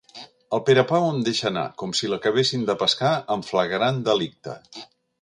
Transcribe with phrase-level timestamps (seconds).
[0.57, 4.61] El Perepau em deixa anar, com si l'acabessin de pescar en flagrant delicte.